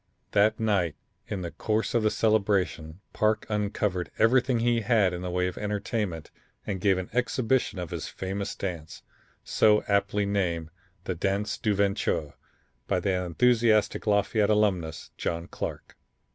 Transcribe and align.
That 0.31 0.59
night 0.59 0.95
in 1.27 1.43
the 1.43 1.51
course 1.51 1.93
of 1.93 2.01
the 2.01 2.09
celebration 2.09 3.01
Parke 3.13 3.45
uncovered 3.49 4.09
everything 4.17 4.57
he 4.57 4.81
had 4.81 5.13
in 5.13 5.21
the 5.21 5.29
way 5.29 5.45
of 5.45 5.59
entertainment 5.59 6.31
and 6.65 6.81
gave 6.81 6.97
an 6.97 7.11
exhibition 7.13 7.77
of 7.77 7.91
his 7.91 8.07
famous 8.07 8.55
dance, 8.55 9.03
so 9.43 9.83
aptly 9.87 10.25
named 10.25 10.71
the 11.03 11.13
'dance 11.13 11.55
du 11.59 11.75
venture,' 11.75 12.33
by 12.87 12.99
that 12.99 13.23
enthusiastic 13.27 14.07
Lafayette 14.07 14.49
alumnus, 14.49 15.11
John 15.17 15.45
Clarke. 15.47 15.95